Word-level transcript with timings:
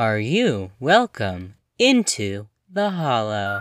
Are 0.00 0.18
you 0.18 0.70
welcome 0.80 1.56
into 1.78 2.46
the 2.72 2.88
Hollow? 2.88 3.60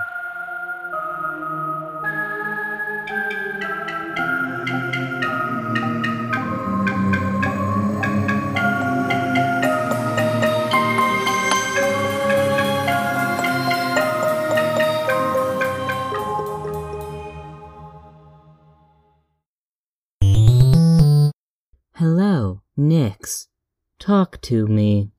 Hello, 21.96 22.62
Nyx. 22.78 23.48
Talk 24.00 24.40
to 24.44 24.66
me. 24.68 25.12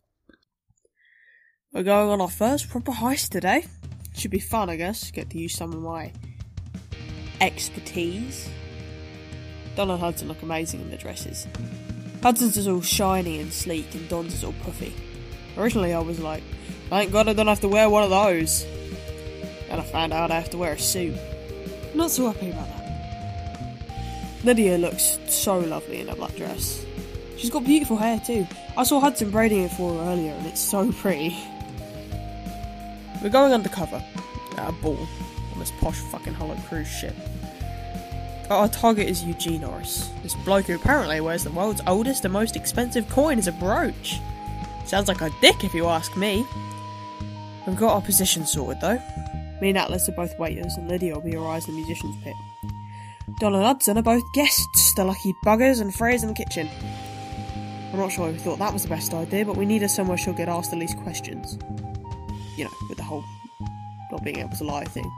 We're 1.72 1.84
going 1.84 2.10
on 2.10 2.20
our 2.20 2.28
first 2.28 2.68
proper 2.68 2.90
heist 2.90 3.28
today. 3.28 3.64
Should 4.16 4.32
be 4.32 4.40
fun, 4.40 4.68
I 4.68 4.74
guess. 4.74 5.12
Get 5.12 5.30
to 5.30 5.38
use 5.38 5.54
some 5.54 5.72
of 5.72 5.80
my 5.80 6.10
expertise. 7.40 8.50
Don 9.76 9.88
and 9.88 10.00
Hudson 10.00 10.26
look 10.26 10.42
amazing 10.42 10.80
in 10.80 10.90
the 10.90 10.96
dresses. 10.96 11.46
Hudson's 12.24 12.56
is 12.56 12.66
all 12.66 12.80
shiny 12.80 13.38
and 13.38 13.52
sleek, 13.52 13.94
and 13.94 14.08
Don's 14.08 14.34
is 14.34 14.42
all 14.42 14.52
puffy. 14.64 14.92
Originally, 15.56 15.94
I 15.94 16.00
was 16.00 16.18
like, 16.18 16.42
thank 16.88 17.12
God 17.12 17.28
I 17.28 17.34
don't 17.34 17.46
have 17.46 17.60
to 17.60 17.68
wear 17.68 17.88
one 17.88 18.02
of 18.02 18.10
those. 18.10 18.64
And 19.68 19.80
I 19.80 19.84
found 19.84 20.12
out 20.12 20.32
I 20.32 20.40
have 20.40 20.50
to 20.50 20.58
wear 20.58 20.72
a 20.72 20.78
suit. 20.78 21.14
Not 21.94 22.10
so 22.10 22.32
happy 22.32 22.50
about 22.50 22.66
that. 22.66 24.44
Lydia 24.44 24.76
looks 24.76 25.20
so 25.28 25.60
lovely 25.60 26.00
in 26.00 26.08
her 26.08 26.16
black 26.16 26.34
dress. 26.34 26.84
She's 27.36 27.50
got 27.50 27.62
beautiful 27.62 27.96
hair 27.96 28.20
too. 28.26 28.44
I 28.76 28.82
saw 28.82 28.98
Hudson 28.98 29.30
braiding 29.30 29.62
it 29.62 29.70
for 29.70 29.94
her 29.94 30.10
earlier, 30.10 30.32
and 30.32 30.46
it's 30.48 30.60
so 30.60 30.90
pretty. 30.90 31.38
We're 33.22 33.28
going 33.30 33.52
undercover 33.52 34.02
at 34.56 34.68
a 34.68 34.72
ball 34.72 35.06
on 35.52 35.58
this 35.58 35.72
posh 35.80 35.98
fucking 35.98 36.34
hollow 36.34 36.56
cruise 36.68 36.88
ship. 36.88 37.14
Our 38.50 38.68
target 38.68 39.08
is 39.08 39.22
Eugene 39.22 39.60
Norris, 39.60 40.10
this 40.22 40.34
bloke 40.34 40.66
who 40.66 40.74
apparently 40.74 41.20
wears 41.20 41.44
the 41.44 41.50
world's 41.50 41.82
oldest 41.86 42.24
and 42.24 42.32
most 42.32 42.56
expensive 42.56 43.08
coin 43.08 43.38
as 43.38 43.46
a 43.46 43.52
brooch. 43.52 44.18
Sounds 44.84 45.06
like 45.06 45.20
a 45.20 45.30
dick 45.40 45.62
if 45.62 45.72
you 45.72 45.86
ask 45.86 46.16
me. 46.16 46.44
We've 47.66 47.76
got 47.78 47.94
our 47.94 48.00
position 48.00 48.44
sorted 48.46 48.80
though. 48.80 49.00
Me 49.60 49.68
and 49.68 49.78
Atlas 49.78 50.08
are 50.08 50.12
both 50.12 50.36
waiters, 50.38 50.74
and 50.76 50.88
Lydia 50.88 51.14
will 51.14 51.20
be 51.20 51.36
our 51.36 51.46
eyes 51.46 51.68
in 51.68 51.74
the 51.74 51.80
musician's 51.82 52.16
pit. 52.24 52.34
Don 53.38 53.54
and 53.54 53.62
Hudson 53.62 53.98
are 53.98 54.02
both 54.02 54.24
guests, 54.32 54.94
the 54.94 55.04
lucky 55.04 55.34
buggers, 55.44 55.80
and 55.80 55.94
Freya's 55.94 56.22
in 56.22 56.30
the 56.30 56.34
kitchen. 56.34 56.68
I'm 57.92 57.98
not 57.98 58.10
sure 58.10 58.30
we 58.30 58.38
thought 58.38 58.58
that 58.58 58.72
was 58.72 58.82
the 58.82 58.88
best 58.88 59.12
idea, 59.12 59.44
but 59.44 59.56
we 59.56 59.66
need 59.66 59.82
her 59.82 59.88
somewhere 59.88 60.16
she'll 60.16 60.32
get 60.32 60.48
asked 60.48 60.70
the 60.70 60.76
least 60.76 60.96
questions. 60.98 61.58
You 62.56 62.64
know, 62.64 62.70
whole 63.10 63.24
not 64.12 64.22
being 64.22 64.38
able 64.38 64.56
to 64.56 64.64
lie 64.64 64.84
thing. 64.84 65.10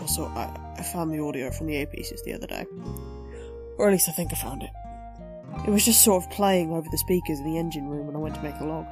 Also, 0.00 0.26
I, 0.26 0.50
I 0.78 0.82
found 0.82 1.12
the 1.12 1.20
audio 1.20 1.50
from 1.50 1.66
the 1.66 1.74
earpieces 1.74 2.22
the 2.24 2.34
other 2.34 2.46
day. 2.46 2.66
Or 3.78 3.88
at 3.88 3.92
least 3.92 4.08
I 4.08 4.12
think 4.12 4.32
I 4.32 4.36
found 4.36 4.62
it. 4.62 4.70
It 5.66 5.70
was 5.70 5.84
just 5.84 6.02
sort 6.02 6.22
of 6.22 6.30
playing 6.30 6.72
over 6.72 6.88
the 6.90 6.98
speakers 6.98 7.38
in 7.38 7.44
the 7.44 7.58
engine 7.58 7.88
room 7.88 8.06
when 8.06 8.16
I 8.16 8.18
went 8.18 8.34
to 8.36 8.42
make 8.42 8.54
a 8.60 8.64
log. 8.64 8.86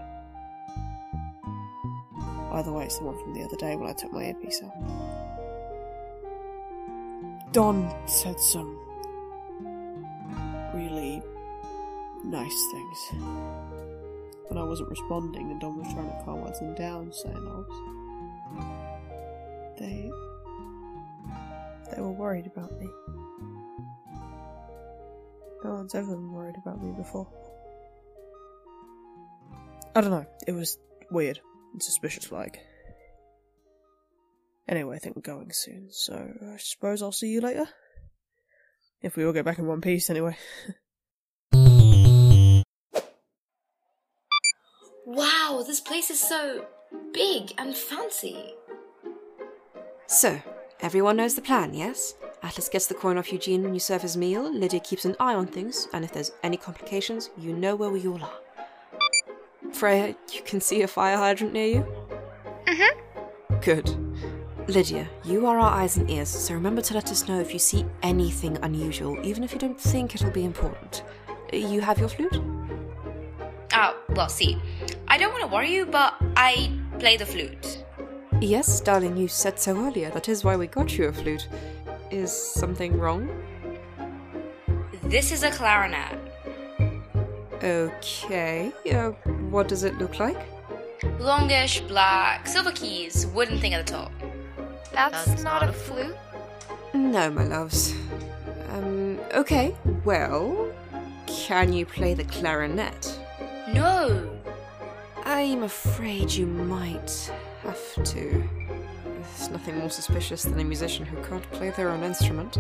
Either 2.53 2.73
way, 2.73 2.85
it's 2.85 2.99
the 2.99 3.05
one 3.05 3.19
from 3.23 3.35
the 3.35 3.43
other 3.43 3.57
day 3.57 3.77
when 3.77 3.89
I 3.89 3.93
took 3.93 4.13
my 4.13 4.25
earpiece 4.25 4.63
out. 4.63 4.73
Don 7.53 7.95
said 8.07 8.41
some 8.41 8.79
really 10.75 11.23
nice 12.25 12.67
things. 12.73 13.13
When 14.49 14.59
I 14.59 14.65
wasn't 14.65 14.91
responding, 14.91 15.51
and 15.51 15.61
Don 15.61 15.77
was 15.79 15.93
trying 15.93 16.09
to 16.09 16.25
calm 16.25 16.43
Hudson 16.43 16.75
down, 16.75 17.13
saying 17.13 17.37
I 17.37 17.41
was. 17.41 17.69
They. 19.79 20.11
They 21.95 22.03
were 22.03 22.13
worried 22.13 22.47
about 22.47 22.73
me. 22.79 22.89
No 25.64 25.75
one's 25.75 25.95
ever 25.95 26.14
been 26.14 26.33
worried 26.33 26.57
about 26.57 26.83
me 26.83 26.92
before. 26.97 27.27
I 29.95 30.01
don't 30.01 30.11
know, 30.11 30.27
it 30.47 30.53
was 30.53 30.79
weird 31.11 31.41
and 31.73 31.83
suspicious 31.83 32.31
like. 32.31 32.61
Anyway, 34.69 34.95
I 34.95 34.98
think 34.98 35.17
we're 35.17 35.23
going 35.23 35.51
soon, 35.53 35.89
so 35.91 36.14
I 36.14 36.57
suppose 36.58 37.03
I'll 37.03 37.11
see 37.11 37.29
you 37.29 37.41
later. 37.41 37.67
If 39.03 39.17
we 39.17 39.25
all 39.25 39.33
get 39.33 39.45
back 39.45 39.58
in 39.58 39.67
one 39.67 39.81
piece, 39.81 40.11
anyway. 40.11 40.37
Wow, 45.48 45.63
this 45.63 45.81
place 45.81 46.11
is 46.11 46.20
so 46.20 46.67
big 47.13 47.55
and 47.57 47.75
fancy. 47.75 48.55
So, 50.07 50.42
everyone 50.81 51.17
knows 51.17 51.36
the 51.36 51.41
plan, 51.41 51.73
yes? 51.73 52.14
Atlas 52.42 52.69
gets 52.69 52.86
the 52.86 52.95
coin 52.95 53.17
off 53.17 53.33
Eugene 53.33 53.63
when 53.63 53.73
you 53.73 53.81
serve 53.81 54.03
his 54.03 54.17
meal, 54.17 54.53
Lydia 54.53 54.81
keeps 54.81 55.07
an 55.07 55.17
eye 55.19 55.35
on 55.35 55.47
things, 55.47 55.89
and 55.95 56.05
if 56.05 56.13
there's 56.13 56.33
any 56.42 56.58
complications, 56.58 57.31
you 57.39 57.55
know 57.55 57.75
where 57.77 57.89
we 57.89 58.07
all 58.07 58.23
are. 58.23 59.73
Freya, 59.73 60.14
you 60.33 60.42
can 60.42 60.61
see 60.61 60.83
a 60.83 60.89
fire 60.89 61.17
hydrant 61.17 61.55
near 61.55 61.67
you? 61.67 61.87
Mm-hmm. 62.67 63.61
Good. 63.61 64.69
Lydia, 64.69 65.08
you 65.25 65.47
are 65.47 65.58
our 65.58 65.70
eyes 65.70 65.97
and 65.97 66.11
ears, 66.11 66.29
so 66.29 66.53
remember 66.53 66.83
to 66.83 66.95
let 66.95 67.11
us 67.11 67.27
know 67.27 67.41
if 67.41 67.55
you 67.55 67.58
see 67.58 67.87
anything 68.03 68.58
unusual, 68.61 69.19
even 69.25 69.42
if 69.42 69.53
you 69.53 69.58
don't 69.58 69.81
think 69.81 70.14
it'll 70.14 70.31
be 70.31 70.45
important. 70.45 71.05
You 71.55 71.81
have 71.81 71.98
your 71.98 72.11
flute? 72.11 72.39
Ah, 73.73 73.97
well, 74.11 74.29
see, 74.29 74.58
I 75.08 75.17
don't 75.19 75.33
want 75.33 75.42
to 75.45 75.48
worry 75.48 75.73
you, 75.73 75.86
but 75.86 76.14
I 76.36 76.70
play 76.98 77.17
the 77.17 77.27
flute. 77.27 77.85
Yes, 78.41 78.80
darling, 78.80 79.17
you 79.17 79.27
said 79.27 79.58
so 79.58 79.77
earlier. 79.77 80.11
That 80.11 80.29
is 80.29 80.45
why 80.45 80.57
we 80.57 80.67
got 80.67 80.96
you 80.96 81.07
a 81.07 81.13
flute. 81.13 81.48
Is 82.11 82.30
something 82.33 82.98
wrong? 82.98 83.29
This 85.05 85.33
is 85.33 85.42
a 85.42 85.51
clarinet. 85.51 86.19
Okay. 87.63 88.73
Uh, 88.92 89.11
what 89.51 89.67
does 89.67 89.83
it 89.83 89.98
look 89.98 90.19
like? 90.20 90.39
Longish, 91.19 91.80
black, 91.83 92.46
silver 92.46 92.73
keys, 92.73 93.27
wooden 93.29 93.58
thing 93.58 93.75
at 93.75 93.86
the 93.86 93.92
top. 93.92 94.13
That's, 94.92 95.42
not, 95.42 95.63
a 95.69 95.73
flute. 95.73 96.17
No, 96.95 97.30
my 97.30 97.45
loves. 97.45 97.95
Um, 98.70 99.19
okay. 99.35 99.75
Well, 100.05 100.73
can 101.27 101.73
you 101.73 101.86
play 101.86 102.14
the 102.14 102.25
clarinet? 102.25 103.19
No! 103.73 104.38
I'm 105.39 105.63
afraid 105.63 106.33
you 106.33 106.47
might 106.47 107.31
have 107.63 107.95
to. 108.07 108.43
There's 109.05 109.51
nothing 109.51 109.79
more 109.79 109.89
suspicious 109.89 110.43
than 110.43 110.59
a 110.59 110.65
musician 110.65 111.07
who 111.07 111.17
can't 111.23 111.49
play 111.53 111.71
their 111.71 111.91
own 111.91 112.03
instrument. 112.03 112.59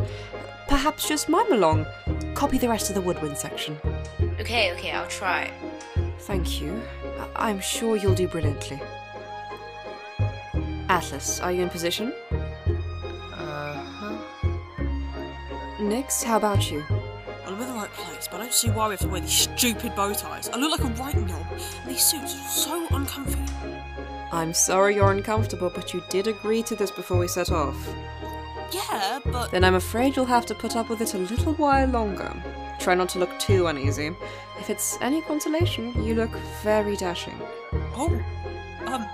Perhaps 0.68 1.08
just 1.08 1.28
mime 1.28 1.52
along. 1.52 1.86
Copy 2.34 2.56
the 2.56 2.68
rest 2.68 2.88
of 2.88 2.94
the 2.94 3.00
woodwind 3.00 3.36
section. 3.36 3.76
Okay, 4.38 4.72
okay, 4.74 4.92
I'll 4.92 5.08
try. 5.08 5.50
Thank 6.20 6.60
you. 6.60 6.80
I- 7.18 7.48
I'm 7.50 7.60
sure 7.60 7.96
you'll 7.96 8.14
do 8.14 8.28
brilliantly. 8.28 8.80
Atlas, 10.88 11.40
are 11.40 11.50
you 11.50 11.62
in 11.62 11.70
position? 11.70 12.12
Uh-huh. 13.32 14.18
Nyx, 15.80 16.22
how 16.22 16.36
about 16.36 16.70
you? 16.70 16.84
I'm 17.48 17.62
in 17.62 17.68
the 17.68 17.74
right 17.74 17.92
place, 17.92 18.28
but 18.30 18.40
I 18.40 18.44
don't 18.44 18.52
see 18.52 18.68
why 18.68 18.88
we 18.88 18.92
have 18.92 19.00
to 19.00 19.08
wear 19.08 19.20
these 19.22 19.32
stupid 19.32 19.94
bow 19.96 20.12
ties. 20.12 20.50
I 20.50 20.58
look 20.58 20.78
like 20.78 20.90
a 20.90 20.94
right 21.02 21.16
knob, 21.16 21.46
and 21.50 21.90
these 21.90 22.02
suits 22.02 22.34
are 22.34 22.48
so 22.48 22.86
uncomfy. 22.90 23.40
I'm 24.32 24.52
sorry 24.52 24.96
you're 24.96 25.10
uncomfortable, 25.10 25.70
but 25.74 25.94
you 25.94 26.02
did 26.10 26.26
agree 26.26 26.62
to 26.64 26.76
this 26.76 26.90
before 26.90 27.18
we 27.18 27.26
set 27.26 27.50
off. 27.50 27.76
Yeah, 28.70 29.20
but 29.24 29.50
Then 29.50 29.64
I'm 29.64 29.76
afraid 29.76 30.14
you'll 30.14 30.26
have 30.26 30.44
to 30.46 30.54
put 30.54 30.76
up 30.76 30.90
with 30.90 31.00
it 31.00 31.14
a 31.14 31.18
little 31.18 31.54
while 31.54 31.88
longer. 31.88 32.30
Try 32.78 32.94
not 32.94 33.08
to 33.10 33.18
look 33.18 33.38
too 33.38 33.66
uneasy. 33.66 34.14
If 34.60 34.68
it's 34.68 34.98
any 35.00 35.22
consolation, 35.22 36.04
you 36.04 36.14
look 36.14 36.30
very 36.62 36.96
dashing. 36.96 37.40
oh, 37.96 38.22
um, 38.86 39.06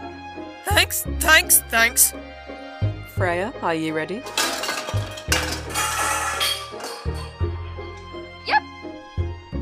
thanks, 0.64 1.04
thanks, 1.20 1.60
thanks. 1.68 2.12
Freya, 3.14 3.54
are 3.62 3.76
you 3.76 3.94
ready? 3.94 4.22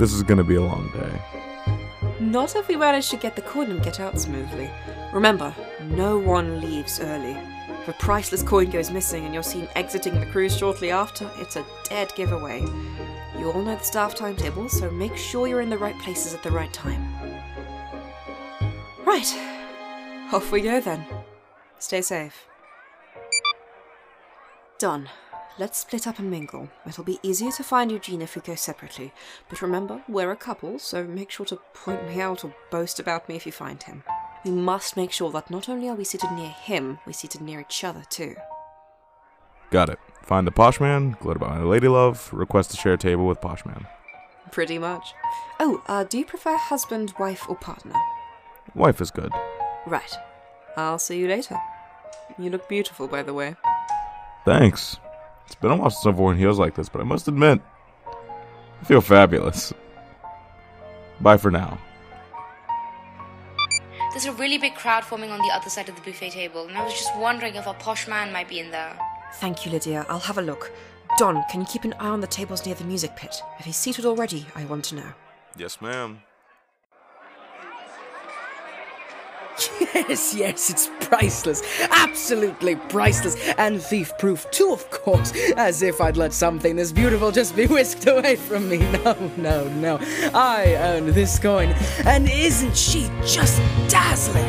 This 0.03 0.15
is 0.15 0.25
gonna 0.25 0.43
be 0.43 0.57
a 0.57 0.61
long 0.61 0.91
day. 0.91 1.23
Not 2.19 2.57
if 2.57 2.67
we 2.67 2.75
manage 2.75 3.09
to 3.11 3.17
get 3.17 3.37
the 3.37 3.43
coin 3.43 3.71
and 3.71 3.81
get 3.85 4.01
out 4.01 4.19
smoothly. 4.19 4.69
Remember, 5.13 5.55
no 5.91 6.19
one 6.19 6.61
leaves 6.61 6.99
early. 6.99 7.37
If 7.69 7.87
a 7.87 7.93
priceless 7.93 8.43
coin 8.43 8.69
goes 8.69 8.91
missing 8.91 9.25
and 9.25 9.33
you're 9.33 9.45
seen 9.45 9.69
exiting 9.77 10.19
the 10.19 10.27
cruise 10.27 10.59
shortly 10.59 10.91
after, 10.91 11.31
it's 11.37 11.55
a 11.55 11.65
dead 11.85 12.13
giveaway. 12.17 12.63
You 13.39 13.53
all 13.53 13.63
know 13.63 13.77
the 13.77 13.85
staff 13.85 14.17
timetable, 14.17 14.69
so 14.69 14.91
make 14.91 15.17
sure 15.17 15.47
you're 15.47 15.61
in 15.61 15.71
the 15.71 15.79
right 15.79 15.97
places 16.01 16.35
at 16.35 16.43
the 16.43 16.51
right 16.51 16.73
time. 16.73 17.07
Right, 19.05 19.33
off 20.33 20.51
we 20.51 20.63
go 20.63 20.81
then. 20.81 21.07
Stay 21.79 22.03
safe. 22.03 22.49
Done. 24.81 25.09
Let's 25.59 25.79
split 25.79 26.07
up 26.07 26.19
and 26.19 26.31
mingle. 26.31 26.69
It'll 26.87 27.05
be 27.05 27.19
easier 27.23 27.51
to 27.53 27.63
find 27.63 27.91
Eugene 27.91 28.23
if 28.23 28.35
we 28.35 28.43
go 28.43 28.55
separately. 28.55 29.13
But 29.49 29.63
remember, 29.63 30.03
we're 30.09 30.31
a 30.31 30.37
couple, 30.37 30.79
so 30.79 31.05
make 31.05 31.31
sure 31.31 31.47
to 31.47 31.57
point 31.75 32.07
me 32.09 32.21
out 32.21 32.45
or 32.45 32.55
boast 32.71 32.99
about 33.01 33.29
me 33.29 33.37
if 33.37 33.47
you 33.47 33.53
find 33.53 33.83
him. 33.83 34.03
We 34.45 34.51
must 34.51 34.97
make 34.97 35.13
sure 35.13 35.31
that 35.33 35.51
not 35.51 35.69
only 35.69 35.89
are 35.89 35.95
we 35.95 36.05
seated 36.05 36.33
near 36.33 36.51
him, 36.51 36.99
we're 37.07 37.13
seated 37.13 37.41
near 37.41 37.61
each 37.61 37.85
other 37.85 38.03
too. 38.09 38.35
Got 39.71 39.89
it. 39.89 39.99
Find 40.23 40.47
the 40.47 40.53
posh 40.53 40.81
man, 40.81 41.17
gloat 41.21 41.37
about 41.37 41.51
my 41.51 41.63
lady 41.63 41.89
love, 41.89 42.29
request 42.33 42.71
to 42.73 42.77
share 42.77 42.95
a 42.95 42.99
table 42.99 43.27
with 43.27 43.41
posh 43.41 43.65
man. 43.65 43.87
Pretty 44.51 44.79
much. 44.79 45.15
Oh, 45.61 45.83
uh, 45.87 46.05
do 46.05 46.19
you 46.19 46.25
prefer 46.25 46.57
husband, 46.57 47.15
wife, 47.19 47.49
or 47.49 47.57
partner? 47.57 47.95
Wife 48.75 49.01
is 49.01 49.11
good. 49.11 49.33
Right. 49.87 50.15
I'll 50.77 50.99
see 50.99 51.19
you 51.19 51.29
later. 51.29 51.59
You 52.39 52.51
look 52.51 52.69
beautiful, 52.69 53.07
by 53.07 53.23
the 53.23 53.35
way. 53.35 53.57
Thanks. 54.45 54.97
It's 55.53 55.61
been 55.61 55.71
a 55.71 55.77
while 55.77 55.91
since 55.91 56.07
I've 56.07 56.19
worn 56.19 56.39
heels 56.39 56.59
like 56.59 56.75
this, 56.77 56.89
but 56.89 57.03
I 57.03 57.05
must 57.05 57.29
admit, 57.29 57.61
I 58.07 58.85
feel 58.85 59.03
fabulous. 59.03 59.75
Bye 61.21 61.37
for 61.37 61.51
now. 61.51 61.79
There's 64.13 64.25
a 64.25 64.33
really 64.33 64.57
big 64.57 64.75
crowd 64.75 65.05
forming 65.05 65.31
on 65.31 65.39
the 65.41 65.53
other 65.53 65.69
side 65.69 65.91
of 65.91 65.95
the 65.95 66.01
buffet 66.01 66.31
table, 66.31 66.67
and 66.67 66.79
I 66.79 66.83
was 66.83 66.95
just 66.95 67.15
wondering 67.19 67.57
if 67.57 67.67
a 67.67 67.75
posh 67.75 68.09
man 68.09 68.33
might 68.33 68.49
be 68.49 68.61
in 68.61 68.71
there. 68.71 68.99
Thank 69.35 69.67
you, 69.67 69.73
Lydia. 69.73 70.07
I'll 70.09 70.21
have 70.21 70.39
a 70.39 70.43
look. 70.43 70.73
Don, 71.19 71.45
can 71.51 71.61
you 71.61 71.67
keep 71.67 71.85
an 71.85 71.93
eye 72.01 72.09
on 72.09 72.23
the 72.23 72.27
tables 72.27 72.65
near 72.65 72.75
the 72.75 72.85
music 72.85 73.15
pit? 73.15 73.37
If 73.59 73.67
he's 73.67 73.77
seated 73.77 74.07
already, 74.07 74.47
I 74.55 74.65
want 74.65 74.87
to 74.87 74.95
know. 74.95 75.13
Yes, 75.59 75.83
ma'am. 75.83 76.23
Yes, 79.95 80.35
yes, 80.35 80.71
it's 80.71 80.91
priceless. 81.01 81.63
Absolutely 81.91 82.77
priceless. 82.77 83.37
And 83.57 83.81
thief 83.81 84.13
proof, 84.19 84.51
too, 84.51 84.73
of 84.73 84.91
course. 84.91 85.33
As 85.57 85.83
if 85.83 86.01
I'd 86.01 86.17
let 86.17 86.33
something 86.33 86.77
this 86.77 86.93
beautiful 86.93 87.31
just 87.31 87.55
be 87.55 87.67
whisked 87.77 88.07
away 88.07 88.37
from 88.37 88.69
me. 88.69 88.79
No, 89.03 89.15
no, 89.37 89.69
no. 89.69 89.99
I 90.35 90.75
own 90.77 91.07
this 91.13 91.39
coin. 91.39 91.71
And 92.05 92.29
isn't 92.29 92.77
she 92.77 93.11
just 93.25 93.59
dazzling? 93.89 94.45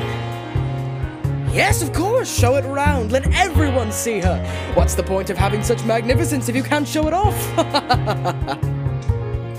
Yes, 1.54 1.81
of 1.81 1.94
course, 1.94 2.34
show 2.36 2.56
it 2.56 2.66
round. 2.66 3.12
Let 3.12 3.31
everyone 3.34 3.92
see 3.92 4.20
her. 4.20 4.44
What's 4.74 4.96
the 4.96 5.04
point 5.04 5.30
of 5.30 5.38
having 5.38 5.64
such 5.64 5.84
magnificence 5.86 6.50
if 6.50 6.56
you 6.56 6.64
can't 6.64 6.88
show 6.88 7.08
it 7.08 7.14
off? 7.14 7.38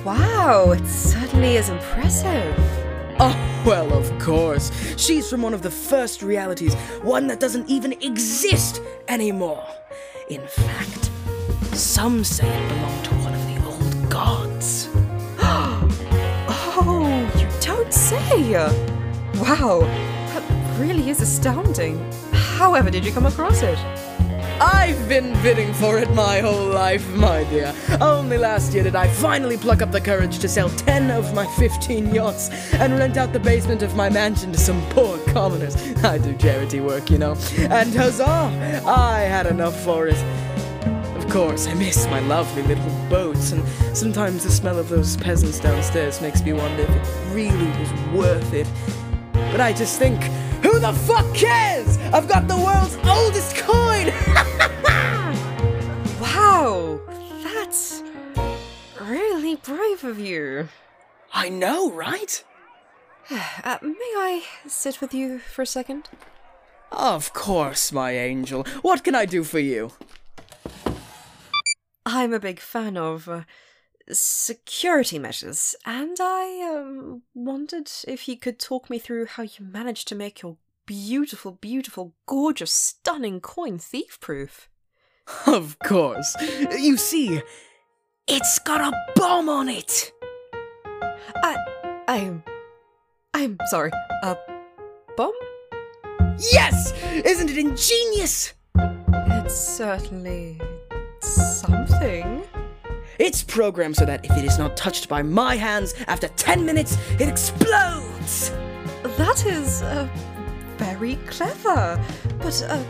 Wow, 0.05 0.73
it 0.73 0.87
certainly 0.87 1.57
is 1.57 1.69
impressive. 1.71 2.84
Oh, 3.21 3.63
well, 3.65 3.93
of 3.93 4.19
course. 4.19 4.71
She's 4.97 5.29
from 5.31 5.43
one 5.43 5.55
of 5.55 5.63
the 5.63 5.71
first 5.71 6.23
realities, 6.23 6.75
one 7.03 7.27
that 7.29 7.41
doesn't 7.41 7.69
even 7.69 7.93
exist 8.03 8.81
anymore. 9.09 9.65
In 10.29 10.47
fact, 10.47 11.11
some 11.73 12.25
say 12.25 12.49
it 12.49 12.69
belonged 12.69 13.05
to 13.05 13.15
one 13.15 13.35
of 13.35 13.47
the 13.47 13.67
old 13.67 14.11
gods. 14.11 14.89
Oh, 16.77 17.33
you 17.39 17.49
don't 17.61 17.95
say! 17.95 18.53
Wow, 19.37 19.81
that 20.33 20.79
really 20.79 21.09
is 21.09 21.21
astounding. 21.21 21.99
However, 22.33 22.91
did 22.91 23.05
you 23.07 23.13
come 23.13 23.27
across 23.27 23.63
it? 23.63 23.79
I've 24.61 25.09
been 25.09 25.33
bidding 25.43 25.75
for 25.75 25.99
it 25.99 26.11
my 26.13 26.41
whole 26.41 26.69
life, 26.69 27.09
my 27.15 27.45
dear. 27.45 27.75
Only 28.01 28.39
last 28.39 28.73
year 28.73 28.85
did 28.85 28.95
I 28.95 29.09
finally 29.09 29.57
pluck 29.57 29.83
up 29.83 29.91
the 29.91 30.01
courage 30.01 30.39
to 30.39 30.49
sell 30.49 30.69
10 30.71 31.11
of 31.11 31.35
my 31.35 31.47
15 31.57 32.15
yachts 32.15 32.51
and 32.75 32.97
rent 32.99 33.17
out 33.17 33.33
the 33.33 33.41
basement 33.41 33.83
of 33.83 33.97
my 33.97 34.09
mansion 34.09 34.53
to 34.53 34.59
some 34.59 34.81
poor 34.91 35.19
commoners. 35.33 35.77
I 36.05 36.19
do 36.19 36.37
charity 36.37 36.81
work, 36.81 37.11
you 37.11 37.19
know. 37.19 37.33
And 37.59 37.93
huzzah! 37.93 38.25
I 38.87 39.21
had 39.21 39.47
enough 39.47 39.79
for 39.83 40.07
it. 40.07 40.23
Of 41.17 41.29
course, 41.29 41.67
I 41.67 41.75
miss 41.75 42.07
my 42.07 42.21
lovely 42.21 42.63
little 42.63 43.09
boats, 43.09 43.51
and 43.51 43.67
sometimes 43.97 44.45
the 44.45 44.51
smell 44.51 44.79
of 44.79 44.89
those 44.89 45.17
peasants 45.17 45.59
downstairs 45.59 46.21
makes 46.21 46.43
me 46.43 46.53
wonder 46.53 46.83
if 46.83 46.91
it 46.91 47.35
really 47.35 47.71
was 47.79 47.93
worth 48.13 48.53
it. 48.53 48.69
But 49.33 49.61
I 49.61 49.73
just 49.73 49.99
think, 49.99 50.21
who 50.75 50.81
the 50.81 50.93
fuck 50.93 51.33
cares? 51.37 51.99
I've 52.13 52.27
got 52.27 52.49
the 52.49 52.57
world's 52.57 52.97
oldest 53.07 53.57
coin! 53.57 54.13
Wow, 56.21 57.01
that's 57.43 58.03
really 59.01 59.57
brave 59.57 60.03
of 60.03 60.19
you. 60.19 60.69
I 61.33 61.49
know, 61.49 61.93
right? 61.93 62.43
Uh, 63.65 63.79
may 63.83 64.13
I 64.17 64.43
sit 64.67 65.01
with 65.01 65.15
you 65.15 65.39
for 65.39 65.63
a 65.63 65.67
second? 65.67 66.09
Of 66.93 67.33
course, 67.33 67.93
my 67.93 68.11
angel. 68.13 68.67
What 68.83 69.05
can 69.05 69.15
I 69.15 69.25
do 69.27 69.45
for 69.45 69.59
you? 69.59 69.93
I'm 72.05 72.35
a 72.35 72.41
big 72.41 72.61
fan 72.61 72.97
of 72.97 73.29
uh, 73.29 73.43
security 74.11 75.19
measures, 75.19 75.75
and 75.87 76.17
I 76.21 76.75
um, 76.75 77.23
wondered 77.35 77.91
if 78.07 78.29
you 78.29 78.37
could 78.37 78.59
talk 78.59 78.91
me 78.91 78.99
through 78.99 79.27
how 79.27 79.45
you 79.45 79.65
managed 79.65 80.09
to 80.09 80.15
make 80.15 80.43
your 80.43 80.59
beautiful, 80.87 81.53
beautiful, 81.53 82.15
gorgeous, 82.27 82.73
stunning 82.73 83.41
coin 83.41 83.79
thief 83.79 84.19
proof. 84.21 84.69
Of 85.47 85.79
course. 85.79 86.37
You 86.71 86.99
see, 86.99 87.41
it's 88.27 88.59
got 88.59 88.81
a 88.81 89.13
bomb 89.17 89.49
on 89.49 89.69
it. 89.71 90.13
I, 91.37 91.57
I'm, 92.07 92.43
I'm 93.33 93.57
sorry. 93.67 93.91
A 94.23 94.37
bomb? 95.17 95.33
Yes! 96.53 96.93
Isn't 97.25 97.49
it 97.49 97.57
ingenious? 97.57 98.53
It's 98.77 99.55
certainly 99.55 100.61
something. 101.21 102.43
It's 103.19 103.43
programmed 103.43 103.97
so 103.97 104.05
that 104.05 104.25
if 104.25 104.33
it 104.33 104.45
is 104.45 104.59
not 104.59 104.77
touched 104.77 105.09
by 105.09 105.23
my 105.23 105.57
hands 105.57 105.95
after 106.07 106.29
10 106.29 106.67
minutes, 106.67 106.99
it 107.19 107.29
explodes! 107.29 108.51
That 109.17 109.47
is 109.47 109.83
uh, 109.83 110.09
very 110.79 111.17
clever. 111.27 112.03
But 112.39 112.63
uh, 112.69 112.83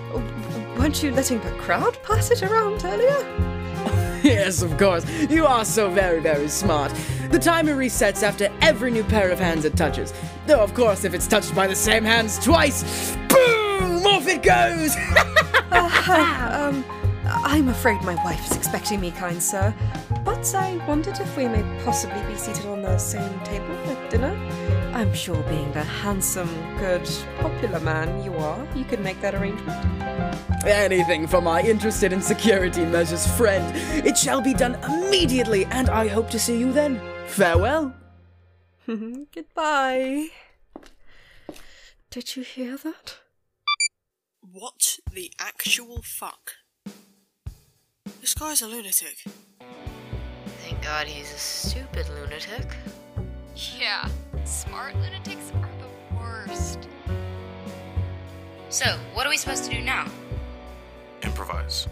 weren't 0.79 1.03
you 1.03 1.13
letting 1.13 1.41
the 1.41 1.51
crowd 1.53 1.99
pass 2.03 2.31
it 2.31 2.43
around 2.43 2.85
earlier? 2.85 3.51
Yes, 4.25 4.63
of 4.63 4.79
course. 4.79 5.05
You 5.29 5.45
are 5.45 5.67
so 5.67 5.91
very, 5.91 6.19
very 6.19 6.49
smart. 6.49 6.91
The 7.31 7.39
timer 7.39 7.77
resets 7.77 8.23
after 8.23 8.51
every 8.63 8.91
new 8.91 9.05
pair 9.05 9.29
of 9.29 9.39
hands 9.39 9.67
it 9.67 9.77
touches. 9.77 10.15
Though, 10.47 10.61
of 10.61 10.73
course, 10.73 11.05
if 11.05 11.13
it's 11.13 11.27
touched 11.27 11.55
by 11.55 11.67
the 11.67 11.75
same 11.75 12.05
hands 12.05 12.39
twice, 12.39 13.15
boom! 13.29 14.07
Off 14.07 14.27
it 14.27 14.43
goes! 14.43 14.97
Uh, 16.07 16.71
um, 16.71 16.85
I'm 17.27 17.69
afraid 17.69 18.01
my 18.03 18.15
wife 18.25 18.49
is 18.49 18.57
expecting 18.57 19.01
me, 19.01 19.11
kind 19.11 19.43
sir. 19.43 19.75
But 20.35 20.55
I 20.57 20.77
wondered 20.89 21.21
if 21.21 21.37
we 21.37 21.47
may 21.47 21.63
possibly 21.85 22.21
be 22.25 22.37
seated 22.37 22.67
on 22.67 22.83
the 22.83 22.99
same 22.99 23.39
table 23.45 23.73
at 23.89 24.11
dinner. 24.11 24.35
I'm 24.93 25.15
sure 25.15 25.41
being 25.45 25.71
the 25.71 25.85
handsome, 25.85 26.49
good, 26.77 27.09
popular 27.39 27.79
man 27.79 28.25
you 28.25 28.35
are, 28.35 28.67
you 28.75 28.85
could 28.85 28.99
make 28.99 29.21
that 29.21 29.37
arrangement. 29.37 29.87
Anything 30.67 31.29
for 31.29 31.41
my 31.41 31.63
interested 31.63 32.13
in 32.13 32.21
security 32.21 32.85
measures 32.85 33.29
friend. 33.37 33.65
It 34.05 34.19
shall 34.19 34.41
be 34.41 34.55
done 34.55 34.75
immediately, 34.83 35.67
and 35.67 35.89
I 35.89 36.09
hope 36.09 36.31
to 36.31 36.39
see 36.41 36.59
you 36.59 36.73
then. 36.73 37.01
Farewell. 37.29 37.95
Goodbye. 38.87 40.31
Did 42.11 42.35
you 42.35 42.43
hear 42.43 42.77
that? 42.79 43.19
What 44.41 44.99
the 45.13 45.31
actual 45.39 46.03
fuck? 46.03 46.55
This 48.21 48.35
guy's 48.35 48.63
a 48.63 48.67
lunatic. 48.67 49.25
Thank 50.65 50.83
God 50.83 51.07
he's 51.07 51.31
a 51.31 51.37
stupid 51.37 52.09
lunatic. 52.09 52.67
Yeah, 53.79 54.09
smart 54.45 54.97
lunatics 54.97 55.53
are 55.57 55.69
the 55.79 56.17
worst. 56.17 56.89
So, 58.71 58.97
what 59.13 59.27
are 59.27 59.29
we 59.29 59.37
supposed 59.37 59.65
to 59.65 59.71
do 59.71 59.83
now? 59.83 60.07
Improvise. 61.21 61.87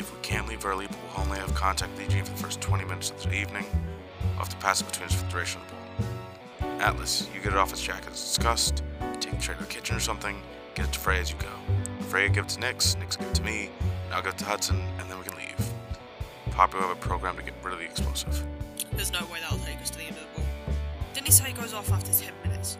If 0.00 0.12
we 0.12 0.20
can't 0.20 0.48
leave 0.48 0.66
early, 0.66 0.88
but 0.88 0.96
we'll 1.00 1.26
only 1.26 1.38
have 1.38 1.54
contact 1.54 1.92
with 1.92 2.02
Eugene 2.02 2.24
for 2.24 2.32
the 2.32 2.38
first 2.38 2.60
20 2.60 2.86
minutes 2.86 3.10
of 3.10 3.22
the 3.22 3.34
evening, 3.34 3.64
we'll 4.20 4.38
have 4.38 4.48
to 4.48 4.56
pass 4.56 4.80
it 4.80 4.88
between 4.88 5.06
us 5.06 5.14
for 5.14 5.24
the 5.24 5.30
duration 5.30 5.60
of 5.60 5.68
the 5.68 6.66
ball. 6.66 6.80
Atlas, 6.80 7.28
you 7.32 7.40
get 7.40 7.52
it 7.52 7.56
off 7.56 7.70
his 7.70 7.80
jacket 7.80 8.10
as 8.10 8.20
discussed, 8.20 8.82
take 9.20 9.34
it 9.34 9.42
straight 9.42 9.58
to 9.58 9.64
the 9.64 9.70
kitchen 9.70 9.94
or 9.96 10.00
something, 10.00 10.42
get 10.74 10.86
it 10.86 10.92
to 10.92 10.98
Frey 10.98 11.20
as 11.20 11.30
you 11.30 11.36
go. 11.38 12.04
Frey 12.06 12.28
give 12.28 12.46
it 12.46 12.48
to 12.48 12.60
Nyx, 12.60 12.96
Nyx 12.96 13.16
give 13.16 13.28
it 13.28 13.34
to 13.36 13.42
me, 13.44 13.70
and 14.06 14.14
I'll 14.14 14.22
give 14.22 14.32
it 14.32 14.38
to 14.38 14.44
Hudson, 14.44 14.82
and 14.98 15.08
then 15.08 15.18
we 15.18 15.24
can 15.24 15.37
leave. 16.58 16.70
Poppy 16.70 16.92
a 16.92 16.94
program 16.96 17.36
to 17.36 17.42
get 17.42 17.54
rid 17.62 17.72
of 17.74 17.78
the 17.78 17.84
explosive. 17.84 18.44
There's 18.92 19.12
no 19.12 19.20
way 19.32 19.38
that'll 19.40 19.58
take 19.58 19.78
us 19.78 19.90
to 19.90 19.98
the 19.98 20.04
end 20.04 20.16
of 20.16 20.22
the 20.34 20.40
ball. 20.40 20.48
Didn't 21.14 21.26
he 21.26 21.32
say 21.32 21.50
it 21.50 21.56
goes 21.56 21.74
off 21.74 21.90
after 21.92 22.12
10 22.12 22.32
minutes? 22.44 22.76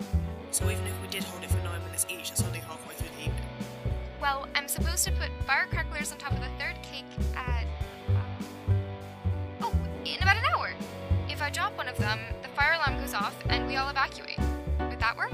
So 0.51 0.65
even 0.65 0.85
if 0.87 1.03
we 1.03 1.09
did 1.09 1.23
hold 1.25 1.43
it 1.43 1.51
for 1.51 1.59
9 1.59 1.85
minutes 1.85 2.07
each, 2.09 2.31
that's 2.31 2.43
only 2.43 2.59
halfway 2.61 2.95
through 2.95 3.09
the 3.17 3.23
evening. 3.23 3.45
Well, 4.21 4.49
I'm 4.55 4.69
supposed 4.69 5.05
to 5.05 5.13
put 5.13 5.31
firecrackers 5.47 6.13
on 6.13 6.19
top 6.19 6.33
of 6.33 6.41
the 6.41 6.51
third 6.59 6.77
cake 6.83 7.05
at. 7.37 7.67
um, 8.09 8.45
oh, 9.63 9.73
in 10.05 10.21
about 10.23 10.37
an 10.37 10.45
hour. 10.55 10.71
If 11.29 11.43
I 11.43 11.51
drop 11.51 11.77
one 11.77 11.89
of 11.89 11.97
them, 11.99 12.19
the 12.43 12.49
fire 12.49 12.75
alarm 12.75 13.01
goes 13.01 13.15
off 13.15 13.37
and 13.49 13.67
we 13.69 13.77
all 13.77 13.89
evacuate. 13.91 14.39
Would 14.81 14.99
that 14.99 15.17
work? 15.17 15.33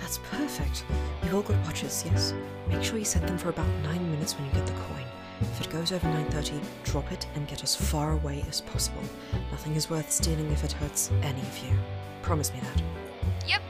That's 0.00 0.18
perfect. 0.18 0.84
You've 1.22 1.34
all 1.34 1.42
got 1.42 1.62
watches, 1.66 2.04
yes? 2.06 2.32
Make 2.68 2.82
sure 2.82 2.98
you 2.98 3.04
set 3.04 3.26
them 3.26 3.36
for 3.36 3.50
about 3.50 3.68
nine 3.82 4.10
minutes 4.10 4.34
when 4.36 4.46
you 4.46 4.52
get 4.52 4.66
the 4.66 4.72
coin. 4.72 5.04
If 5.40 5.60
it 5.62 5.70
goes 5.70 5.92
over 5.92 6.06
9.30, 6.06 6.60
drop 6.84 7.10
it 7.12 7.26
and 7.34 7.48
get 7.48 7.62
as 7.62 7.74
far 7.74 8.12
away 8.12 8.44
as 8.48 8.60
possible. 8.60 9.02
Nothing 9.50 9.74
is 9.74 9.88
worth 9.88 10.10
stealing 10.10 10.50
if 10.50 10.64
it 10.64 10.72
hurts 10.72 11.10
any 11.22 11.40
of 11.40 11.58
you. 11.58 11.76
Promise 12.22 12.52
me 12.52 12.60
that. 12.60 12.82
Yep. 13.48 13.62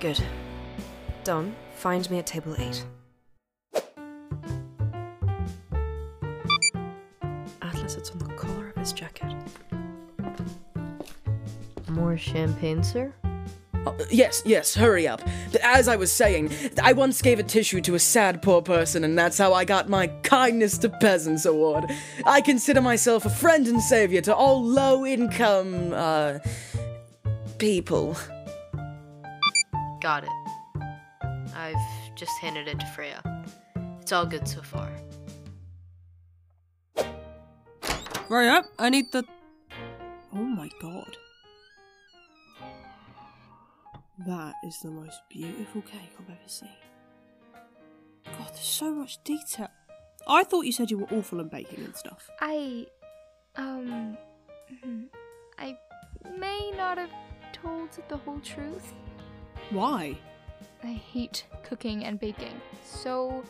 Good. 0.00 0.22
Don, 1.24 1.54
find 1.74 2.08
me 2.10 2.18
at 2.18 2.26
table 2.26 2.54
8. 2.58 2.84
Atlas, 7.62 7.96
it's 7.96 8.10
on 8.10 8.18
the 8.18 8.34
collar 8.34 8.68
of 8.68 8.76
his 8.76 8.92
jacket. 8.92 9.34
More 11.88 12.16
champagne, 12.18 12.84
sir? 12.84 13.14
Uh, 13.86 13.92
yes, 14.10 14.42
yes, 14.44 14.74
hurry 14.74 15.06
up. 15.06 15.22
As 15.62 15.86
I 15.86 15.94
was 15.94 16.10
saying, 16.10 16.50
I 16.82 16.92
once 16.92 17.22
gave 17.22 17.38
a 17.38 17.44
tissue 17.44 17.80
to 17.82 17.94
a 17.94 18.00
sad 18.00 18.42
poor 18.42 18.60
person, 18.60 19.04
and 19.04 19.16
that's 19.16 19.38
how 19.38 19.54
I 19.54 19.64
got 19.64 19.88
my 19.88 20.08
Kindness 20.24 20.76
to 20.78 20.88
Peasants 20.88 21.44
award. 21.44 21.84
I 22.24 22.40
consider 22.40 22.80
myself 22.80 23.24
a 23.24 23.30
friend 23.30 23.68
and 23.68 23.80
savior 23.80 24.20
to 24.22 24.34
all 24.34 24.60
low 24.62 25.06
income, 25.06 25.92
uh, 25.92 26.40
people. 27.58 28.16
Got 30.02 30.24
it. 30.24 30.30
I've 31.54 32.16
just 32.16 32.36
handed 32.40 32.66
it 32.66 32.80
to 32.80 32.86
Freya. 32.86 33.22
It's 34.00 34.10
all 34.10 34.26
good 34.26 34.48
so 34.48 34.62
far. 34.62 34.90
Right 38.28 38.48
up. 38.48 38.64
I 38.80 38.90
need 38.90 39.12
the. 39.12 39.24
Oh 40.32 40.42
my 40.42 40.68
god. 40.82 41.16
That 44.18 44.54
is 44.64 44.78
the 44.80 44.90
most 44.90 45.20
beautiful 45.28 45.82
cake 45.82 46.10
I've 46.18 46.30
ever 46.30 46.38
seen. 46.46 46.70
God, 48.24 48.48
there's 48.48 48.60
so 48.60 48.94
much 48.94 49.22
detail. 49.24 49.68
I 50.26 50.42
thought 50.42 50.62
you 50.62 50.72
said 50.72 50.90
you 50.90 50.98
were 50.98 51.08
awful 51.12 51.40
at 51.40 51.50
baking 51.50 51.84
and 51.84 51.94
stuff. 51.94 52.30
I, 52.40 52.86
um, 53.56 54.16
hmm, 54.82 55.02
I 55.58 55.76
may 56.36 56.72
not 56.76 56.98
have 56.98 57.12
told 57.52 57.90
the 58.08 58.16
whole 58.16 58.40
truth. 58.40 58.94
Why? 59.70 60.16
I 60.82 60.92
hate 60.92 61.44
cooking 61.62 62.04
and 62.04 62.18
baking, 62.18 62.60
so 62.84 63.44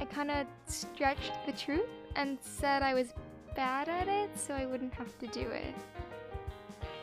I 0.00 0.04
kind 0.04 0.30
of 0.30 0.46
stretched 0.66 1.32
the 1.46 1.52
truth 1.52 1.88
and 2.16 2.38
said 2.40 2.82
I 2.82 2.94
was 2.94 3.14
bad 3.56 3.88
at 3.88 4.08
it 4.08 4.30
so 4.38 4.54
I 4.54 4.66
wouldn't 4.66 4.94
have 4.94 5.18
to 5.18 5.26
do 5.28 5.40
it. 5.40 5.74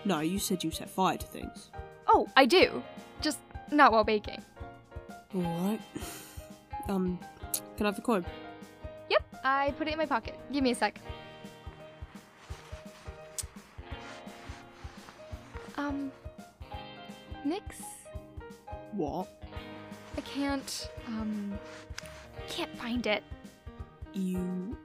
No, 0.05 0.19
you 0.19 0.39
said 0.39 0.63
you 0.63 0.71
set 0.71 0.89
fire 0.89 1.17
to 1.17 1.27
things. 1.27 1.71
Oh, 2.13 2.27
I 2.35 2.45
do. 2.45 2.83
Just 3.21 3.39
not 3.71 3.91
while 3.93 4.03
baking. 4.03 4.41
Alright. 5.35 5.81
Um, 6.89 7.19
can 7.77 7.85
I 7.85 7.89
have 7.89 7.95
the 7.95 8.01
coin? 8.01 8.25
Yep, 9.11 9.23
I 9.45 9.71
put 9.77 9.87
it 9.87 9.91
in 9.91 9.97
my 9.99 10.07
pocket. 10.07 10.37
Give 10.51 10.63
me 10.63 10.71
a 10.71 10.75
sec. 10.75 10.99
Um, 15.77 16.11
Nyx, 17.45 17.61
What? 18.93 19.27
I 20.17 20.21
can't, 20.21 20.89
um, 21.07 21.57
can't 22.49 22.75
find 22.79 23.05
it. 23.05 23.23
You. 24.13 24.75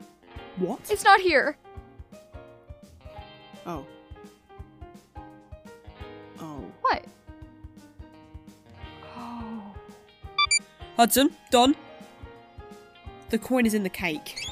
What? 0.59 0.80
It's 0.90 1.02
not 1.02 1.18
here. 1.21 1.56
Oh. 3.64 3.78
Oh. 3.78 3.87
Hudson, 10.97 11.31
Don. 11.50 11.76
The 13.29 13.37
coin 13.38 13.67
is 13.67 13.75
in 13.75 13.83
the 13.83 13.91
cake. 13.91 14.47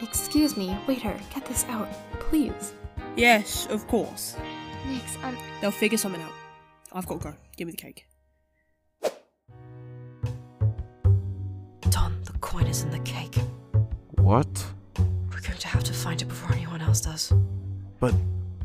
Excuse 0.00 0.56
me, 0.56 0.76
waiter, 0.88 1.16
get 1.32 1.46
this 1.46 1.64
out, 1.68 1.88
please. 2.18 2.74
Yes, 3.16 3.68
of 3.70 3.86
course. 3.86 4.34
Nyx, 4.88 5.22
I'm. 5.22 5.36
They'll 5.60 5.70
figure 5.70 5.96
something 5.96 6.20
out. 6.20 6.32
I've 6.92 7.06
got 7.06 7.20
to 7.20 7.28
go. 7.28 7.34
Give 7.56 7.66
me 7.66 7.72
the 7.72 7.76
cake. 7.76 8.08
Don, 11.90 12.20
the 12.24 12.32
coin 12.40 12.66
is 12.66 12.82
in 12.82 12.90
the 12.90 12.98
cake. 13.00 13.38
What? 14.18 14.66
We're 14.98 15.40
going 15.40 15.58
to 15.58 15.68
have 15.68 15.84
to 15.84 15.92
find 15.92 16.20
it 16.20 16.26
before 16.26 16.52
anyone 16.52 16.80
else 16.80 17.00
does. 17.00 17.32
But, 18.00 18.14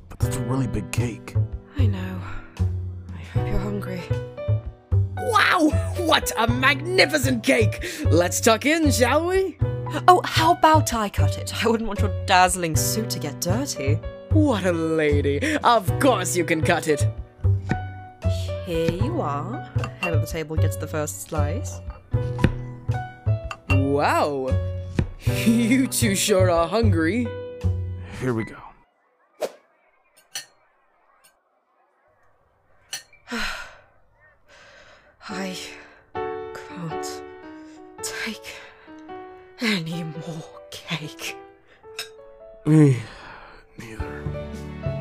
but 0.09 0.17
that's 0.17 0.37
a 0.37 0.41
really 0.41 0.67
big 0.67 0.91
cake. 0.91 1.35
I 1.77 1.85
know. 1.85 2.21
I 3.13 3.21
hope 3.21 3.47
you're 3.47 3.59
hungry. 3.59 4.01
Wow! 5.19 5.69
What 5.97 6.31
a 6.37 6.47
magnificent 6.47 7.43
cake! 7.43 7.83
Let's 8.05 8.39
tuck 8.39 8.65
in, 8.65 8.91
shall 8.91 9.27
we? 9.27 9.57
Oh, 10.07 10.21
how 10.25 10.53
about 10.53 10.93
I 10.93 11.09
cut 11.09 11.37
it? 11.37 11.53
I 11.63 11.69
wouldn't 11.69 11.87
want 11.87 12.01
your 12.01 12.25
dazzling 12.25 12.75
suit 12.75 13.09
to 13.11 13.19
get 13.19 13.39
dirty. 13.41 13.95
What 14.31 14.65
a 14.65 14.71
lady. 14.71 15.57
Of 15.63 15.91
course 15.99 16.35
you 16.35 16.43
can 16.43 16.61
cut 16.61 16.87
it. 16.87 17.07
Here 18.65 18.91
you 18.91 19.21
are. 19.21 19.63
Head 20.01 20.13
of 20.13 20.21
the 20.21 20.27
table 20.27 20.55
gets 20.55 20.75
the 20.75 20.87
first 20.87 21.21
slice. 21.21 21.79
Wow. 23.69 24.49
You 25.45 25.87
two 25.87 26.15
sure 26.15 26.49
are 26.49 26.67
hungry. 26.67 27.27
Here 28.21 28.33
we 28.33 28.45
go. 28.45 28.66
I 35.29 35.57
can't 36.13 37.21
take 38.01 38.55
any 39.59 40.03
more 40.03 40.45
cake. 40.71 41.35
Me 42.65 42.97
neither. 43.77 44.23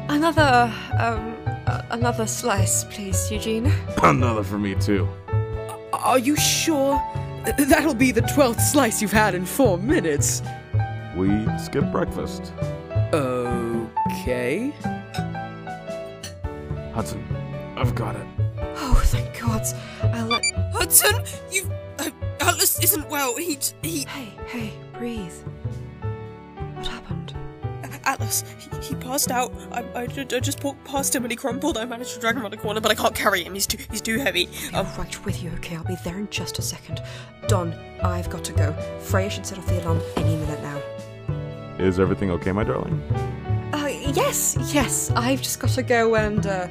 Another, 0.09 0.73
um, 0.99 1.37
uh, 1.69 1.83
another 1.91 2.27
slice, 2.27 2.83
please, 2.85 3.31
Eugene. 3.31 3.73
Another 4.03 4.43
for 4.43 4.59
me 4.59 4.75
too. 4.75 5.09
Are 5.93 6.19
you 6.19 6.35
sure? 6.35 7.01
That'll 7.57 7.95
be 7.95 8.11
the 8.11 8.23
twelfth 8.23 8.61
slice 8.61 9.01
you've 9.01 9.13
had 9.13 9.37
in 9.37 9.47
four 9.47 9.79
minutes. 9.79 10.43
We 11.17 11.29
skipped 11.59 11.93
breakfast. 11.93 12.53
Okay. 13.13 14.73
Hudson, 16.93 17.25
I've 17.77 17.95
got 17.95 18.17
it. 18.17 18.27
Oh, 19.17 19.21
thank 19.21 19.41
God. 19.41 19.63
I'll 20.15 20.27
let. 20.27 20.45
Hudson, 20.73 21.23
you. 21.51 21.71
Uh, 21.99 22.11
Atlas 22.41 22.83
isn't 22.83 23.09
well. 23.09 23.37
He. 23.37 23.59
he. 23.83 24.05
Hey, 24.05 24.33
hey, 24.47 24.73
breathe. 24.93 25.35
What 26.75 26.87
happened? 26.87 27.35
Atlas, 28.05 28.45
he, 28.59 28.89
he 28.91 28.95
passed 28.95 29.33
out. 29.33 29.53
I, 29.73 30.03
I, 30.03 30.07
ju- 30.07 30.27
I 30.31 30.39
just 30.39 30.63
walked 30.63 30.85
past 30.85 31.13
him 31.13 31.25
and 31.25 31.31
he 31.33 31.37
crumpled. 31.37 31.77
I 31.77 31.85
managed 31.85 32.15
to 32.15 32.21
drag 32.21 32.37
him 32.37 32.43
around 32.43 32.53
the 32.53 32.57
corner, 32.57 32.81
but 32.81 32.93
I 32.93 32.95
can't 32.95 33.15
carry 33.15 33.43
him. 33.43 33.55
He's 33.55 33.67
too. 33.67 33.79
He's 33.91 34.01
too 34.01 34.19
heavy. 34.19 34.49
Um, 34.73 34.87
I'm 34.87 34.97
right 34.99 35.25
with 35.25 35.43
you, 35.43 35.51
okay? 35.57 35.75
I'll 35.75 35.85
be 35.85 35.97
there 36.05 36.17
in 36.17 36.31
just 36.31 36.59
a 36.61 36.63
second. 36.63 37.03
Don, 37.49 37.73
I've 38.03 38.31
got 38.31 38.45
to 38.45 38.53
go. 38.53 38.73
Freya 39.01 39.31
should 39.31 39.45
set 39.45 39.59
off 39.59 39.67
the 39.67 39.83
alarm 39.83 40.01
any 40.17 40.37
minute 40.37 40.63
now. 40.63 40.81
Is 41.85 41.99
everything 41.99 42.31
okay, 42.31 42.53
my 42.53 42.63
darling? 42.63 43.03
Uh, 43.73 43.89
yes, 44.15 44.57
yes. 44.73 45.11
I've 45.17 45.43
just 45.43 45.59
got 45.59 45.71
to 45.71 45.83
go 45.83 46.15
and, 46.15 46.47
uh, 46.47 46.69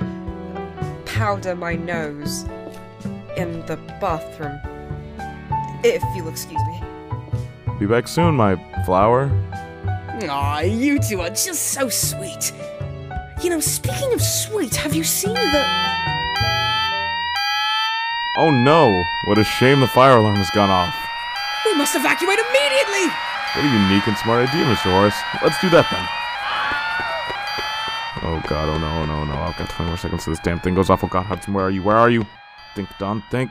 powder 1.16 1.56
my 1.56 1.76
nose 1.76 2.44
in 3.38 3.66
the 3.68 3.78
bathroom. 4.02 4.60
If 5.82 6.04
you'll 6.14 6.28
excuse 6.28 6.62
me. 6.68 6.84
Be 7.80 7.86
back 7.86 8.10
soon, 8.10 8.36
my 8.36 8.58
flower. 8.84 9.32
Aw, 10.28 10.60
you 10.60 11.00
two 11.00 11.22
are 11.22 11.30
just 11.30 11.72
so 11.72 11.88
sweet. 11.88 12.52
You 13.42 13.50
know, 13.50 13.62
speaking 13.62 14.12
of 14.12 14.22
sweet, 14.22 14.76
have 14.76 14.94
you 14.94 15.06
seen 15.06 15.36
the. 15.36 15.64
Oh 18.38 18.52
no! 18.52 19.02
What 19.28 19.38
a 19.38 19.46
shame 19.46 19.80
the 19.80 19.88
fire 19.88 20.18
alarm 20.18 20.36
has 20.36 20.50
gone 20.52 20.70
off. 20.70 20.94
We 21.66 21.76
must 21.76 21.96
evacuate 21.96 22.40
immediately! 22.40 23.08
What 23.56 23.64
a 23.64 23.72
unique 23.72 24.06
and 24.06 24.18
smart 24.18 24.50
idea, 24.50 24.66
Mr. 24.66 24.92
Horace. 24.92 25.16
Let's 25.42 25.62
do 25.62 25.70
that 25.70 25.88
then. 25.90 26.25
Oh 28.46 28.48
god, 28.48 28.70
oh 28.70 28.78
no, 28.78 28.88
oh 28.88 29.06
no, 29.08 29.22
oh 29.22 29.26
no. 29.26 29.34
I've 29.34 29.58
got 29.58 29.72
20 29.72 29.90
more 29.90 29.98
seconds 29.98 30.24
till 30.24 30.32
this 30.32 30.40
damn 30.40 30.60
thing 30.60 30.76
goes 30.76 30.92
off. 30.92 31.04
Oh 31.04 31.08
god, 31.08 31.26
Hudson, 31.26 31.52
where 31.56 31.66
are 31.66 31.72
you? 31.72 31.82
Where 31.82 31.98
are 31.98 32.12
you? 32.12 32.28
Think, 32.76 32.90
Don, 33.00 33.24
think. 33.32 33.50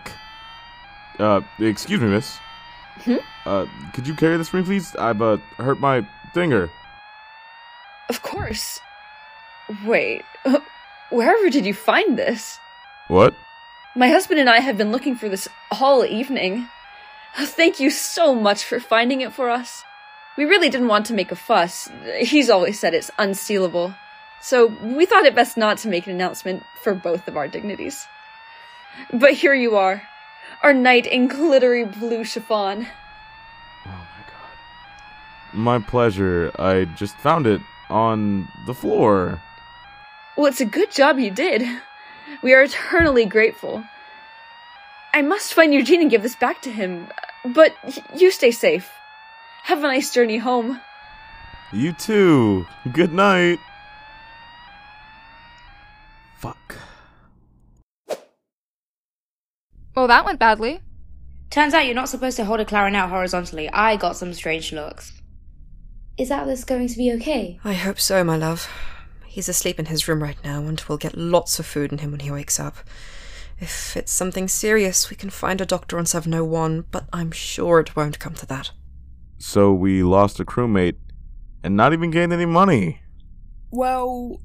Uh, 1.19 1.41
excuse 1.59 2.01
me, 2.01 2.07
miss. 2.07 2.39
Hmm? 3.01 3.17
Uh, 3.45 3.67
could 3.93 4.07
you 4.07 4.15
carry 4.15 4.37
this 4.37 4.51
for 4.51 4.59
me, 4.59 4.63
please? 4.63 4.95
I've, 4.95 5.21
uh, 5.21 5.39
hurt 5.57 5.81
my 5.81 6.07
finger. 6.33 6.71
Of 8.09 8.23
course. 8.23 8.79
Wait, 9.85 10.23
wherever 11.11 11.51
did 11.51 11.67
you 11.67 11.75
find 11.75 12.17
this? 12.17 12.61
What? 13.09 13.35
My 13.97 14.09
husband 14.09 14.39
and 14.39 14.49
I 14.49 14.61
have 14.61 14.79
been 14.79 14.93
looking 14.93 15.17
for 15.17 15.29
this 15.29 15.49
all 15.73 16.05
evening. 16.05 16.69
Thank 17.37 17.81
you 17.81 17.91
so 17.91 18.33
much 18.33 18.65
for 18.65 18.79
finding 18.79 19.23
it 19.23 19.33
for 19.33 19.51
us. 19.51 19.83
We 20.37 20.45
really 20.45 20.69
didn't 20.69 20.89
want 20.89 21.07
to 21.07 21.15
make 21.15 21.33
a 21.33 21.37
fuss. 21.37 21.91
He's 22.21 22.49
always 22.49 22.79
said 22.79 22.95
it's 22.95 23.11
unstealable. 23.19 23.97
So 24.45 24.67
we 24.67 25.07
thought 25.07 25.25
it 25.25 25.35
best 25.35 25.57
not 25.57 25.79
to 25.79 25.89
make 25.89 26.07
an 26.07 26.13
announcement 26.13 26.65
for 26.83 26.93
both 26.93 27.29
of 27.29 27.39
our 27.39 27.49
dignities. 27.49 28.07
But 29.11 29.33
here 29.33 29.55
you 29.55 29.77
are, 29.77 30.03
our 30.63 30.75
knight 30.75 31.07
in 31.07 31.29
glittery 31.29 31.87
blue 31.87 32.25
chiffon. 32.25 32.87
Oh 33.87 33.89
my 33.89 34.23
god. 34.27 35.55
My 35.55 35.79
pleasure. 35.79 36.53
I 36.59 36.85
just 36.85 37.17
found 37.17 37.47
it 37.47 37.63
on 37.89 38.47
the 38.67 38.75
floor. 38.75 39.41
Well, 40.37 40.45
it's 40.45 40.61
a 40.61 40.67
good 40.67 40.91
job 40.91 41.19
you 41.19 41.31
did. 41.31 41.63
We 42.43 42.53
are 42.53 42.65
eternally 42.65 43.25
grateful. 43.25 43.83
I 45.15 45.23
must 45.23 45.55
find 45.55 45.73
Eugene 45.73 46.03
and 46.03 46.11
give 46.11 46.23
this 46.23 46.37
back 46.37 46.61
to 46.63 46.71
him, 46.71 47.09
but 47.47 47.75
you 48.15 48.31
stay 48.31 48.51
safe. 48.51 48.93
Have 49.63 49.79
a 49.79 49.89
nice 49.89 50.13
journey 50.13 50.37
home. 50.37 50.83
You 51.73 51.95
too. 51.95 52.67
Good 52.93 53.15
night. 53.15 53.59
Fuck. 56.45 56.77
Well, 59.97 60.09
that 60.09 60.27
went 60.27 60.39
badly. 60.39 60.81
Turns 61.49 61.73
out 61.73 61.87
you're 61.87 61.95
not 61.95 62.11
supposed 62.11 62.37
to 62.37 62.45
hold 62.45 62.61
a 62.61 62.67
clarinet 62.67 63.09
horizontally. 63.09 63.71
I 63.71 63.97
got 63.97 64.17
some 64.17 64.35
strange 64.35 64.71
looks. 64.71 65.13
Is 66.19 66.31
Atlas 66.31 66.65
going 66.65 66.89
to 66.89 66.99
be 66.99 67.11
okay? 67.13 67.59
I 67.65 67.73
hope 67.73 67.99
so, 67.99 68.23
my 68.25 68.37
love. 68.37 68.69
He's 69.25 69.49
asleep 69.49 69.79
in 69.79 69.87
his 69.87 70.07
room 70.07 70.23
right 70.23 70.37
now, 70.45 70.61
and 70.61 70.85
we'll 70.87 70.99
get 70.99 71.17
lots 71.17 71.59
of 71.59 71.65
food 71.65 71.93
in 71.93 71.99
him 71.99 72.11
when 72.11 72.21
he 72.21 72.31
wakes 72.31 72.61
up. 72.61 72.77
If 73.59 73.97
it's 73.97 74.13
something 74.13 74.47
serious, 74.47 75.09
we 75.09 75.17
can 75.17 75.31
find 75.31 75.63
a 75.63 75.67
doctor 75.67 75.97
on 75.97 76.05
701, 76.05 76.85
but 76.91 77.07
I'm 77.11 77.31
sure 77.31 77.81
it 77.81 77.97
won't 77.97 78.19
come 78.19 78.35
to 78.35 78.47
that. 78.47 78.71
So 79.39 79.73
we 79.73 80.03
lost 80.03 80.41
a 80.41 80.45
crewmate 80.45 80.99
and 81.63 81.75
not 81.75 81.95
even 81.95 82.11
gained 82.11 82.35
any 82.35 82.47
money. 82.47 83.01
Well, 83.71 84.41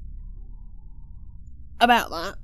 about 1.80 2.10
that. 2.10 2.36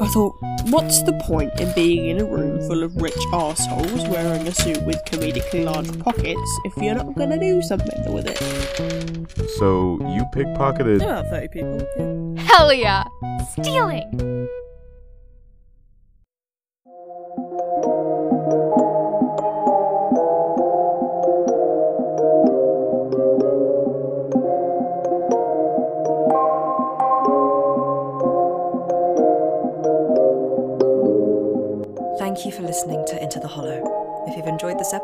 I 0.00 0.08
thought, 0.08 0.34
what's 0.70 1.02
the 1.02 1.12
point 1.24 1.58
in 1.60 1.72
being 1.74 2.06
in 2.06 2.20
a 2.20 2.24
room 2.24 2.60
full 2.66 2.82
of 2.82 2.96
rich 2.96 3.16
assholes 3.32 4.06
wearing 4.08 4.46
a 4.46 4.52
suit 4.52 4.82
with 4.82 5.00
comedically 5.06 5.64
large 5.64 5.98
pockets 6.00 6.40
if 6.64 6.76
you're 6.76 6.94
not 6.94 7.14
gonna 7.14 7.38
do 7.38 7.62
something 7.62 8.12
with 8.12 8.26
it? 8.26 8.38
So 9.58 9.98
you 10.00 10.24
pickpocketed. 10.34 10.96
About 10.96 11.26
30 11.26 11.48
people. 11.48 11.86
yeah. 11.96 12.42
Hell 12.42 12.72
yeah! 12.74 13.04
Stealing! 13.52 14.48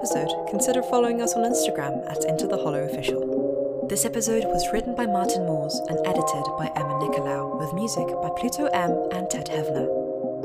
Episode, 0.01 0.49
consider 0.49 0.81
following 0.81 1.21
us 1.21 1.35
on 1.35 1.45
Instagram 1.45 2.11
at 2.11 2.25
Into 2.25 2.47
the 2.47 2.57
Hollow 2.57 2.89
Official. 2.89 3.85
This 3.87 4.07
episode 4.07 4.45
was 4.45 4.67
written 4.73 4.95
by 4.95 5.05
Martin 5.05 5.45
Moores 5.45 5.79
and 5.91 5.99
edited 6.07 6.45
by 6.57 6.73
Emma 6.75 6.97
Nicolaou, 7.05 7.61
with 7.61 7.75
music 7.75 8.09
by 8.09 8.31
Pluto 8.41 8.65
M 8.73 8.97
and 9.13 9.29
Ted 9.29 9.49
Heavner. 9.49 9.85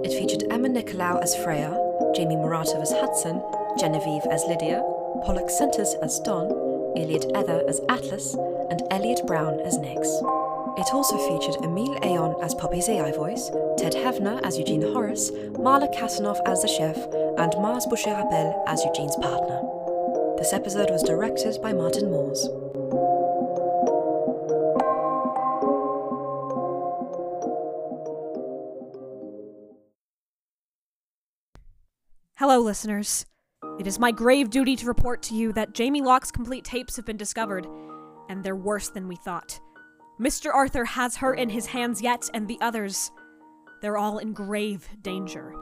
It 0.04 0.12
featured 0.12 0.44
Emma 0.52 0.68
Nicolaou 0.68 1.24
as 1.24 1.38
Freya, 1.38 1.72
Jamie 2.14 2.36
Mouratov 2.36 2.82
as 2.82 2.92
Hudson, 2.92 3.42
Genevieve 3.80 4.28
as 4.30 4.44
Lydia, 4.44 4.84
Pollux 5.24 5.58
Centers 5.58 5.96
as 6.04 6.20
Don, 6.20 6.52
Iliad 7.00 7.24
Ether 7.32 7.64
as 7.70 7.80
Atlas, 7.88 8.36
and 8.70 8.84
Elliot 8.92 9.22
Browne 9.26 9.62
as 9.62 9.78
Nyx. 9.78 10.04
It 10.78 10.92
also 10.92 11.16
featured 11.16 11.64
Emile 11.64 11.98
Aeon 12.04 12.36
as 12.44 12.54
Poppy's 12.56 12.90
AI 12.90 13.14
voice, 13.14 13.50
Ted 13.78 13.94
Heavner 13.94 14.42
as 14.44 14.60
Eugene 14.60 14.82
Horace, 14.82 15.32
Marla 15.56 15.88
Kasanoff 15.96 16.42
as 16.46 16.62
the 16.62 16.68
chef, 16.68 17.00
and 17.38 17.54
Mars 17.58 17.86
Boucher-Appel 17.86 18.64
as 18.68 18.84
Eugene's 18.86 19.16
partner. 19.18 19.62
This 20.38 20.54
episode 20.54 20.90
was 20.90 21.04
directed 21.04 21.62
by 21.62 21.74
Martin 21.74 22.10
Moores. 22.10 22.48
Hello, 32.38 32.60
listeners. 32.60 33.26
It 33.80 33.88
is 33.88 34.00
my 34.00 34.12
grave 34.12 34.50
duty 34.50 34.76
to 34.78 34.86
report 34.86 35.22
to 35.24 35.36
you 35.36 35.52
that 35.54 35.74
Jamie 35.74 36.02
Locke's 36.02 36.32
complete 36.32 36.64
tapes 36.64 36.96
have 36.96 37.06
been 37.06 37.18
discovered, 37.18 37.68
and 38.30 38.44
they're 38.44 38.56
worse 38.56 38.90
than 38.90 39.08
we 39.08 39.18
thought. 39.18 39.60
Mr. 40.22 40.54
Arthur 40.54 40.86
has 40.86 41.18
her 41.18 41.34
in 41.34 41.50
his 41.50 41.66
hands 41.66 42.02
yet, 42.02 42.30
and 42.34 42.48
the 42.48 42.60
others. 42.62 43.12
They're 43.82 43.98
all 43.98 44.20
in 44.20 44.32
grave 44.32 44.88
danger. 45.02 45.54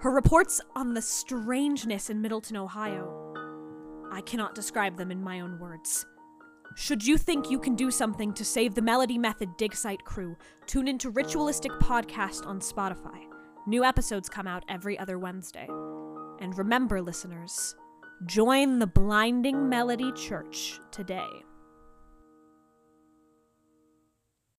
Her 0.00 0.10
reports 0.10 0.62
on 0.74 0.94
the 0.94 1.02
strangeness 1.02 2.08
in 2.08 2.22
Middleton, 2.22 2.56
Ohio. 2.56 3.34
I 4.10 4.22
cannot 4.22 4.54
describe 4.54 4.96
them 4.96 5.10
in 5.10 5.22
my 5.22 5.40
own 5.40 5.58
words. 5.58 6.06
Should 6.74 7.06
you 7.06 7.18
think 7.18 7.50
you 7.50 7.58
can 7.58 7.76
do 7.76 7.90
something 7.90 8.32
to 8.32 8.42
save 8.42 8.74
the 8.74 8.80
Melody 8.80 9.18
Method 9.18 9.50
dig 9.58 9.74
site 9.74 10.02
crew, 10.04 10.38
tune 10.66 10.88
into 10.88 11.10
Ritualistic 11.10 11.72
Podcast 11.72 12.46
on 12.46 12.60
Spotify. 12.60 13.26
New 13.66 13.84
episodes 13.84 14.30
come 14.30 14.46
out 14.46 14.64
every 14.70 14.98
other 14.98 15.18
Wednesday. 15.18 15.68
And 16.40 16.56
remember, 16.56 17.02
listeners, 17.02 17.76
join 18.24 18.78
the 18.78 18.86
Blinding 18.86 19.68
Melody 19.68 20.12
Church 20.12 20.80
today. 20.90 21.28